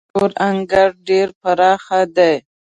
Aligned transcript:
زموږ 0.03 0.11
د 0.11 0.11
کور 0.19 0.31
انګړ 0.47 0.87
ډير 1.07 1.27
پراخه 1.41 1.99
دی. 2.15 2.33